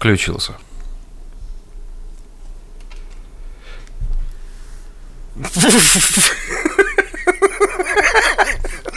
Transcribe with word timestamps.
включился. 0.00 0.54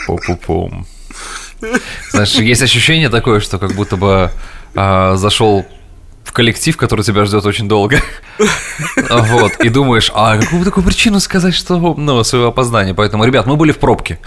Пу-пу-пум. 0.06 0.86
Знаешь, 2.10 2.34
есть 2.36 2.62
ощущение 2.62 3.10
такое, 3.10 3.40
что 3.40 3.58
как 3.58 3.74
будто 3.74 3.96
бы 3.96 4.30
а, 4.74 5.16
зашел 5.16 5.66
коллектив, 6.34 6.76
который 6.76 7.02
тебя 7.02 7.24
ждет 7.24 7.46
очень 7.46 7.68
долго. 7.68 8.02
Вот, 9.08 9.52
и 9.62 9.68
думаешь, 9.68 10.10
а 10.12 10.36
какую 10.36 10.58
бы 10.58 10.64
такую 10.64 10.84
причину 10.84 11.20
сказать, 11.20 11.54
что, 11.54 11.94
ну, 11.96 12.24
свое 12.24 12.48
опоздание. 12.48 12.92
Поэтому, 12.92 13.24
ребят, 13.24 13.46
мы 13.46 13.56
были 13.56 13.70
в 13.70 13.78
пробке, 13.78 14.18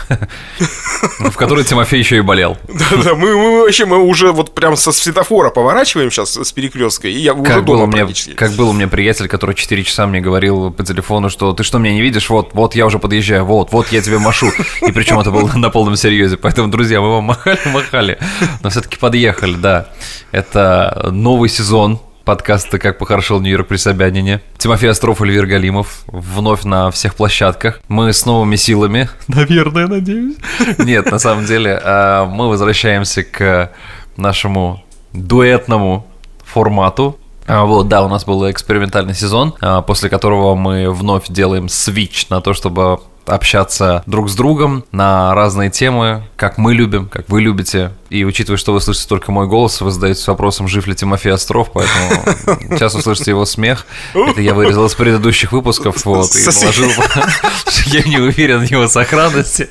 в 1.19 1.35
которой 1.35 1.65
Тимофей 1.65 1.99
еще 1.99 2.17
и 2.17 2.21
болел. 2.21 2.57
Да-да, 2.67 3.13
мы, 3.13 3.35
мы 3.35 3.61
вообще, 3.63 3.85
мы 3.85 3.97
уже 3.97 4.31
вот 4.31 4.55
прям 4.55 4.77
со 4.77 4.93
светофора 4.93 5.49
поворачиваем 5.49 6.09
сейчас 6.09 6.37
с 6.37 6.51
перекрестка, 6.53 7.09
и 7.09 7.17
я 7.19 7.33
уже 7.33 7.61
дома 7.61 7.91
практически. 7.91 8.31
как 8.31 8.53
был 8.53 8.69
у 8.69 8.73
меня 8.73 8.87
приятель, 8.87 9.27
который 9.27 9.55
4 9.55 9.83
часа 9.83 10.07
мне 10.07 10.21
говорил 10.21 10.71
по 10.71 10.85
телефону, 10.85 11.29
что 11.29 11.51
ты 11.51 11.63
что, 11.63 11.77
меня 11.77 11.93
не 11.93 12.01
видишь? 12.01 12.29
Вот, 12.29 12.51
вот 12.53 12.75
я 12.75 12.85
уже 12.85 12.99
подъезжаю, 12.99 13.43
вот, 13.43 13.73
вот 13.73 13.91
я 13.91 14.01
тебе 14.01 14.17
машу. 14.17 14.47
И 14.81 14.91
причем 14.93 15.19
это 15.19 15.31
было 15.31 15.51
на 15.55 15.69
полном 15.69 15.97
серьезе. 15.97 16.37
Поэтому, 16.37 16.69
друзья, 16.69 17.01
мы 17.01 17.11
вам 17.11 17.25
махали, 17.25 17.59
махали. 17.65 18.17
Но 18.63 18.69
все-таки 18.69 18.95
подъехали, 18.95 19.55
да. 19.55 19.89
Это 20.31 21.09
новый 21.11 21.49
сезон 21.49 21.96
подкаста 22.27 22.77
«Как 22.77 22.97
похорошел 22.97 23.39
Нью-Йорк 23.39 23.69
при 23.69 23.77
Собянине». 23.77 24.41
Тимофей 24.57 24.89
Остров, 24.89 25.21
Эльвир 25.21 25.45
Галимов. 25.45 26.03
Вновь 26.07 26.65
на 26.65 26.91
всех 26.91 27.15
площадках. 27.15 27.79
Мы 27.87 28.11
с 28.11 28.25
новыми 28.25 28.57
силами. 28.57 29.09
Наверное, 29.29 29.87
надеюсь. 29.87 30.35
Нет, 30.77 31.09
на 31.09 31.19
самом 31.19 31.45
деле, 31.45 31.79
а, 31.81 32.25
мы 32.25 32.49
возвращаемся 32.49 33.23
к 33.23 33.71
нашему 34.17 34.83
дуэтному 35.13 36.05
формату. 36.43 37.17
А, 37.47 37.63
Вот, 37.63 37.87
да, 37.87 38.03
у 38.03 38.09
нас 38.09 38.25
был 38.25 38.51
экспериментальный 38.51 39.15
сезон, 39.15 39.53
а, 39.61 39.81
после 39.81 40.09
которого 40.09 40.53
мы 40.55 40.91
вновь 40.91 41.29
делаем 41.29 41.69
свич 41.69 42.27
на 42.27 42.41
то, 42.41 42.53
чтобы 42.53 42.99
общаться 43.29 44.03
друг 44.05 44.29
с 44.29 44.35
другом 44.35 44.83
на 44.91 45.33
разные 45.33 45.69
темы, 45.69 46.23
как 46.35 46.57
мы 46.57 46.73
любим, 46.73 47.07
как 47.07 47.29
вы 47.29 47.41
любите. 47.41 47.91
И 48.09 48.23
учитывая, 48.23 48.57
что 48.57 48.73
вы 48.73 48.81
слышите 48.81 49.07
только 49.07 49.31
мой 49.31 49.47
голос, 49.47 49.81
вы 49.81 49.91
задаетесь 49.91 50.27
вопросом, 50.27 50.67
жив 50.67 50.87
ли 50.87 50.95
Тимофей 50.95 51.33
Остров, 51.33 51.71
поэтому 51.73 52.59
сейчас 52.75 52.95
услышите 52.95 53.31
его 53.31 53.45
смех. 53.45 53.85
Это 54.13 54.41
я 54.41 54.53
вырезал 54.53 54.85
из 54.85 54.95
предыдущих 54.95 55.51
выпусков, 55.51 56.05
вот, 56.05 56.33
и 56.35 56.45
положил, 56.45 56.89
я 57.87 58.03
не 58.03 58.17
уверен 58.17 58.65
в 58.65 58.71
его 58.71 58.87
сохранности. 58.87 59.69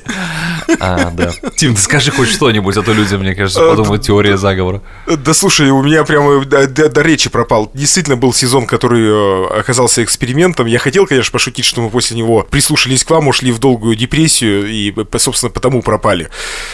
А, 0.79 1.11
да. 1.11 1.31
Тим, 1.55 1.75
ты 1.75 1.81
скажи 1.81 2.11
хоть 2.11 2.29
что-нибудь, 2.29 2.75
а 2.77 2.81
то 2.81 2.91
люди, 2.93 3.15
мне 3.15 3.35
кажется, 3.35 3.61
подумают 3.61 4.03
теория 4.03 4.37
заговора. 4.37 4.81
Да 5.07 5.33
слушай, 5.33 5.69
у 5.69 5.81
меня 5.81 6.03
прямо 6.03 6.43
до, 6.45 7.01
речи 7.01 7.29
пропал. 7.29 7.71
Действительно 7.73 8.17
был 8.17 8.33
сезон, 8.33 8.65
который 8.67 9.07
э, 9.07 9.59
оказался 9.59 10.03
экспериментом. 10.03 10.67
Я 10.67 10.79
хотел, 10.79 11.05
конечно, 11.07 11.31
пошутить, 11.31 11.65
что 11.65 11.81
мы 11.81 11.89
после 11.89 12.17
него 12.17 12.45
прислушались 12.49 13.03
к 13.03 13.09
вам, 13.09 13.27
ушли 13.27 13.51
в 13.51 13.59
долгую 13.59 13.95
депрессию 13.95 14.67
и, 14.67 14.93
э, 14.95 15.17
собственно, 15.19 15.51
потому 15.51 15.81
пропали. 15.81 16.29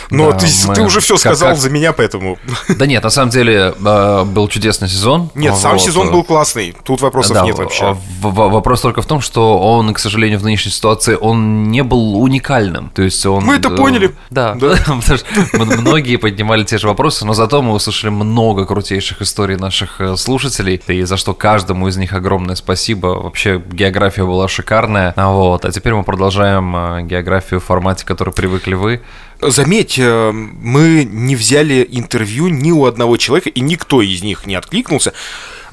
Но 0.09 0.31
Да, 0.31 0.39
ты, 0.39 0.47
мы- 0.67 0.75
ты 0.75 0.81
уже 0.81 0.99
все 0.99 1.17
сказал 1.17 1.49
как- 1.49 1.58
за 1.59 1.69
меня, 1.69 1.94
поэтому... 1.94 2.38
Да 2.77 2.86
нет, 2.86 3.03
на 3.03 3.09
самом 3.09 3.30
деле 3.30 3.73
э, 3.83 4.23
был 4.25 4.47
чудесный 4.47 4.88
сезон. 4.88 5.30
Нет, 5.36 5.55
сам 5.55 5.73
Вот. 5.73 5.81
сезон 5.81 6.11
был 6.11 6.23
классный. 6.23 6.75
Тут 6.83 7.02
вопросов 7.02 7.36
Да, 7.36 7.45
нет 7.45 7.58
вообще. 7.58 7.95
Вопрос 8.21 8.81
только 8.81 9.02
в 9.02 9.05
том, 9.05 9.21
что 9.21 9.59
он, 9.59 9.94
к 9.94 9.99
сожалению, 9.99 10.39
в 10.39 10.44
нынешней 10.44 10.71
ситуации, 10.71 11.17
он 11.19 11.69
не 11.69 11.83
был 11.83 12.21
уникальным. 12.21 12.91
То 12.95 13.02
есть 13.02 13.25
он... 13.25 13.44
Мы 13.44 13.55
это 13.55 13.69
э, 13.69 13.75
поняли. 13.84 14.12
Да, 14.30 14.53
Да. 14.56 14.70
потому 14.78 15.02
что 15.02 15.17
м- 15.53 15.81
многие 15.81 16.17
поднимали 16.17 16.64
те 16.64 16.78
же 16.78 16.88
вопросы, 16.88 17.26
но 17.26 17.34
зато 17.34 17.62
мы 17.62 17.73
услышали 17.73 18.09
много 18.09 18.66
крутейших 18.66 19.21
историй 19.21 19.55
наших 19.58 20.02
э, 20.02 20.16
слушателей, 20.17 20.82
и 20.88 21.04
за 21.04 21.17
что 21.17 21.33
каждому 21.33 21.88
из 21.88 21.98
них 21.98 22.14
огромное 22.14 22.55
спасибо. 22.55 23.08
Вообще 23.08 23.61
география 23.72 24.23
была 24.26 24.48
шикарная. 24.48 25.14
А 25.16 25.32
Вот. 25.32 25.66
А 25.66 25.72
теперь 25.72 25.93
мы 25.93 26.04
продолжаем 26.04 26.76
э, 26.76 27.02
географию 27.04 27.60
в 27.60 27.64
формате, 27.64 28.05
который 28.05 28.33
привыкли 28.33 28.73
вы. 28.76 29.02
Заметь, 29.42 29.98
э, 29.99 30.32
мы 30.32 31.04
не 31.10 31.36
взяли 31.36 31.88
интервью 31.92 32.48
ни 32.48 32.72
у 32.72 32.86
одного 32.86 33.17
человека, 33.17 33.49
и 33.49 33.60
никто 33.61 34.02
из 34.02 34.23
них 34.23 34.45
не 34.45 34.55
откликнулся. 34.55 35.14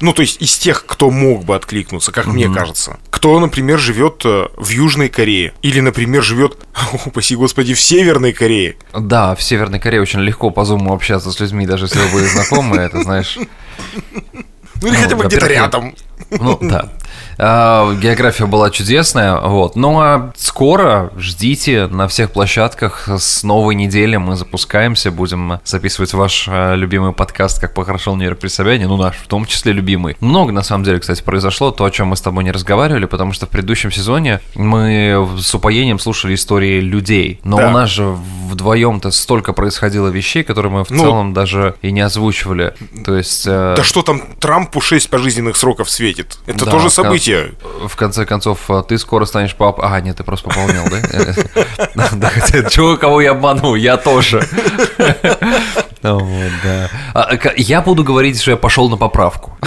Ну, 0.01 0.13
то 0.13 0.23
есть 0.23 0.41
из 0.41 0.57
тех, 0.57 0.85
кто 0.85 1.11
мог 1.11 1.45
бы 1.45 1.55
откликнуться, 1.55 2.11
как 2.11 2.25
мне 2.25 2.49
кажется. 2.49 2.99
Кто, 3.21 3.39
например, 3.39 3.77
живет 3.77 4.23
э, 4.25 4.47
в 4.57 4.69
Южной 4.69 5.07
Корее. 5.07 5.53
Или, 5.61 5.79
например, 5.79 6.23
живет, 6.23 6.57
упаси 7.05 7.35
господи, 7.35 7.75
в 7.75 7.79
Северной 7.79 8.33
Корее. 8.33 8.77
Да, 8.97 9.35
в 9.35 9.43
Северной 9.43 9.79
Корее 9.79 10.01
очень 10.01 10.21
легко 10.21 10.49
по 10.49 10.65
зуму 10.65 10.91
общаться 10.91 11.31
с 11.31 11.39
людьми, 11.39 11.67
даже 11.67 11.85
если 11.85 11.99
вы 11.99 12.13
были 12.13 12.25
знакомы, 12.25 12.77
это 12.77 13.03
знаешь... 13.03 13.37
Ну, 14.81 14.87
или 14.87 14.95
Ну, 14.95 15.03
хотя 15.03 15.15
бы 15.15 15.25
где-то 15.25 15.45
рядом. 15.45 15.93
Ну, 16.31 16.57
да. 16.61 16.89
А, 17.43 17.91
География 17.95 18.45
была 18.45 18.69
чудесная, 18.69 19.35
вот. 19.39 19.75
Ну, 19.75 19.99
а 19.99 20.31
скоро 20.37 21.11
ждите 21.17 21.87
на 21.87 22.07
всех 22.07 22.29
площадках 22.31 23.09
с 23.09 23.41
новой 23.41 23.73
недели 23.73 24.15
мы 24.17 24.35
запускаемся, 24.35 25.09
будем 25.09 25.59
записывать 25.65 26.13
ваш 26.13 26.45
а, 26.47 26.75
любимый 26.75 27.13
подкаст 27.13 27.59
«Как 27.59 27.73
похорошел 27.73 28.15
Нью-Йорк 28.15 28.37
при 28.37 28.47
Собянине», 28.47 28.87
ну, 28.87 28.95
наш 28.95 29.15
в 29.15 29.25
том 29.25 29.47
числе 29.47 29.71
любимый. 29.73 30.17
Много, 30.19 30.51
на 30.51 30.61
самом 30.61 30.83
деле, 30.83 30.99
кстати, 30.99 31.23
произошло, 31.23 31.71
то, 31.71 31.83
о 31.83 31.89
чем 31.89 32.09
мы 32.09 32.15
с 32.15 32.21
тобой 32.21 32.43
не 32.43 32.51
разговаривали, 32.51 33.05
потому 33.05 33.33
что 33.33 33.47
в 33.47 33.49
предыдущем 33.49 33.91
сезоне 33.91 34.39
мы 34.53 35.27
с 35.39 35.55
упоением 35.55 35.97
слушали 35.97 36.35
истории 36.35 36.79
людей, 36.79 37.39
но 37.43 37.57
Да. 37.57 37.69
у 37.69 37.71
нас 37.71 37.89
же 37.89 38.15
вдвоем-то 38.61 39.09
столько 39.11 39.53
происходило 39.53 40.07
вещей, 40.09 40.43
которые 40.43 40.71
мы 40.71 40.83
в 40.85 40.91
Ну. 40.91 41.03
целом 41.03 41.33
даже 41.33 41.75
и 41.81 41.91
не 41.91 42.01
озвучивали, 42.01 42.73
то 43.03 43.15
есть... 43.15 43.45
э, 43.47 43.73
Да 43.75 43.83
что 43.83 44.03
там 44.03 44.21
Трампу 44.39 44.79
6 44.81 45.09
пожизненных 45.09 45.57
сроков 45.57 45.89
светит? 45.89 46.37
Это 46.45 46.65
Да, 46.65 46.71
тоже 46.71 46.89
в 46.89 46.95
кон- 46.95 47.05
событие. 47.05 47.53
В 47.87 47.95
конце 47.95 48.25
концов, 48.25 48.59
а, 48.69 48.83
ты 48.83 48.97
скоро 48.99 49.25
станешь 49.25 49.55
папой. 49.55 49.83
А, 49.87 49.99
нет, 49.99 50.17
ты 50.17 50.23
просто 50.23 50.49
пополнил, 50.49 50.83
да? 50.89 52.05
Да, 52.15 52.29
хотя, 52.29 52.69
чего, 52.69 52.97
кого 52.97 53.19
я 53.21 53.31
обманул? 53.31 53.75
Я 53.75 53.97
тоже. 53.97 54.47
Вот, 56.03 56.51
да. 56.63 56.89
А, 57.13 57.29
Я 57.57 57.81
буду 57.81 58.03
говорить, 58.03 58.41
что 58.41 58.51
я 58.51 58.57
пошел 58.57 58.89
на 58.89 58.97
поправку. 58.97 59.57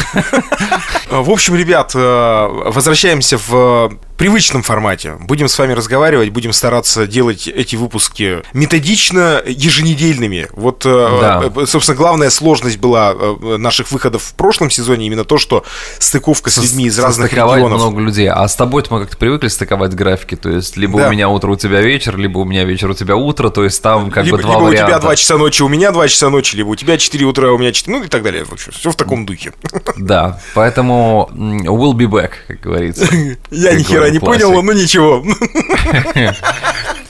А, 1.11 1.23
В 1.23 1.31
общем, 1.31 1.55
ребят, 1.55 1.93
э, 1.95 2.47
возвращаемся 2.67 3.39
в 3.39 3.93
привычном 4.17 4.63
формате. 4.63 5.15
Будем 5.21 5.49
с 5.49 5.59
вами 5.59 5.73
разговаривать, 5.73 6.31
будем 6.31 6.53
стараться 6.53 7.07
делать 7.07 7.49
эти 7.49 7.75
выпуски 7.77 8.43
методично, 8.53 9.43
еженедельными. 9.45 10.47
Вот, 10.53 10.85
э, 10.87 11.19
Да. 11.21 11.43
э, 11.63 11.67
собственно, 11.67 11.97
главная 11.97 12.31
сложность 12.31 12.79
была 12.79 13.13
э, 13.13 13.57
наших 13.59 13.91
выходов 13.91 14.23
в 14.23 14.35
прошлом 14.35 14.71
сезоне 14.71 15.07
именно 15.07 15.25
то, 15.25 15.37
что 15.39 15.65
стыковка 15.99 16.51
с 16.51 16.59
людьми 16.59 16.85
из 16.87 16.99
разных 16.99 17.33
регионов. 17.33 17.79
много 17.81 18.01
людей. 18.01 18.29
А 18.29 18.47
с 18.47 18.55
тобой 18.57 18.85
мы 18.91 19.01
как-то 19.01 19.17
привыкли 19.17 19.49
стыковать 19.49 19.95
графики. 19.95 20.37
То 20.37 20.51
есть, 20.51 20.77
либо 20.77 20.99
Да. 21.01 21.09
у 21.09 21.13
меня 21.13 21.29
утро, 21.29 21.51
у 21.51 21.57
тебя 21.57 21.81
вечер, 21.81 22.17
либо 22.17 22.39
у 22.39 22.45
меня 22.45 22.65
вечер, 22.65 22.91
у 22.91 22.95
тебя 22.95 23.17
утро. 23.17 23.49
То 23.51 23.65
есть, 23.65 23.83
там 23.83 24.11
как 24.11 24.25
либо, 24.27 24.37
бы 24.37 24.43
два 24.43 24.53
либо 24.55 24.63
у 24.63 24.67
варианта. 24.69 24.93
тебя 24.93 24.99
2 25.01 25.17
часа 25.17 25.39
ночи, 25.39 25.63
у 25.63 25.69
меня 25.69 25.91
2 25.91 26.09
часа 26.09 26.24
ночи, 26.31 26.57
либо 26.57 26.69
у 26.69 26.77
тебя 26.77 26.97
4 26.99 27.25
утра, 27.25 27.53
у 27.53 27.59
меня 27.59 27.73
4, 27.73 27.97
ну 27.99 28.05
и 28.05 28.09
так 28.09 28.23
далее. 28.23 28.45
В 28.45 28.53
общем, 28.53 28.73
все 28.73 28.91
в 28.91 28.97
таком 28.97 29.27
духе. 29.27 29.53
Да, 29.97 30.41
поэтому 30.55 31.31
м, 31.33 31.63
we'll 31.63 31.93
be 31.95 32.07
back, 32.07 32.31
как 32.49 32.61
говорится. 32.61 33.07
Я 33.51 33.75
ни 33.75 33.83
хера 33.83 34.11
не 34.11 34.19
понял, 34.19 34.63
но 34.63 34.73
ничего. 34.73 35.25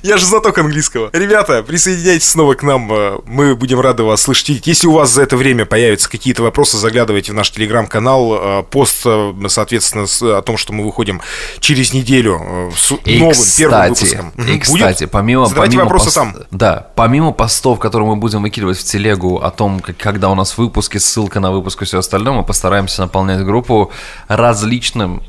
Я 0.05 0.19
же 0.19 0.27
знаток 0.27 0.59
английского. 0.59 1.09
Ребята, 1.15 1.63
присоединяйтесь 1.63 2.29
снова 2.29 2.53
к 2.53 2.63
нам. 2.63 2.93
э, 2.93 3.21
Мы 3.25 3.57
будем 3.57 3.81
рады 3.81 4.03
вас 4.03 4.21
слышать. 4.21 4.67
Если 4.67 4.87
у 4.87 4.93
вас 4.93 5.09
за 5.11 5.23
это 5.23 5.35
время 5.39 5.65
появятся 5.65 6.11
какие-то 6.11 6.43
вопросы, 6.43 6.77
заглядывайте 6.77 7.33
в 7.33 7.35
наш 7.35 7.51
телеграм-канал. 7.51 8.35
э, 8.61 8.63
Пост, 8.71 9.01
э, 9.07 9.33
соответственно, 9.49 10.05
о 10.39 10.43
том, 10.43 10.59
что 10.59 10.75
мы 10.75 10.85
выходим 10.85 11.23
через 11.59 11.95
неделю 11.95 12.71
с 12.77 12.93
И, 13.07 13.19
новым 13.19 13.33
кстати, 13.33 13.59
первым 13.61 13.89
выпуском. 13.89 14.33
И, 14.47 14.59
кстати, 14.59 15.07
помимо, 15.07 15.47
Задавайте 15.47 15.71
помимо 15.79 15.85
вопросы 15.85 16.11
пос- 16.11 16.15
там. 16.15 16.37
Да, 16.51 16.87
помимо 16.97 17.33
постов, 17.33 17.79
которые 17.79 18.07
мы 18.07 18.17
будем 18.17 18.43
выкидывать 18.43 18.77
в 18.77 18.85
телегу 18.85 19.39
о 19.39 19.51
том, 19.51 19.81
как, 19.81 19.97
когда 19.97 20.29
у 20.29 20.35
нас 20.35 20.59
выпуски, 20.59 20.99
ссылка 20.99 21.41
на 21.41 21.51
выпуск 21.51 21.81
и 21.81 21.87
все 21.87 21.99
остальное, 22.01 22.35
мы 22.35 22.45
постараемся 22.45 23.01
наполнять 23.01 23.41
группу 23.43 23.91
различным 24.29 25.23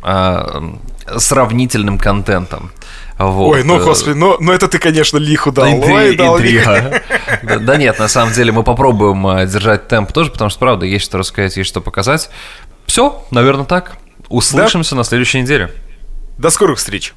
сравнительным 1.17 1.97
контентом. 1.97 2.71
Вот. 3.17 3.53
Ой, 3.55 3.63
ну, 3.63 3.79
э, 3.79 3.83
господи, 3.83 4.17
ну, 4.17 4.35
ну 4.39 4.51
это 4.51 4.67
ты, 4.67 4.77
конечно, 4.77 5.17
лиху 5.17 5.51
дал. 5.51 5.67
Интри- 5.67 5.93
Ой, 5.93 6.15
дал 6.17 6.37
интрига. 6.37 7.01
Да, 7.43 7.59
да 7.59 7.77
нет, 7.77 7.97
на 7.99 8.07
самом 8.07 8.33
деле 8.33 8.51
мы 8.51 8.63
попробуем 8.63 9.25
э, 9.27 9.45
держать 9.47 9.87
темп 9.87 10.11
тоже, 10.11 10.31
потому 10.31 10.49
что, 10.49 10.59
правда, 10.59 10.85
есть 10.85 11.05
что 11.05 11.17
рассказать, 11.17 11.55
есть 11.57 11.69
что 11.69 11.79
показать. 11.81 12.29
Все, 12.85 13.25
наверное, 13.31 13.65
так. 13.65 13.97
Услышимся 14.29 14.95
на 14.95 15.03
следующей 15.03 15.41
неделе. 15.41 15.71
До 16.37 16.49
скорых 16.49 16.77
встреч. 16.77 17.13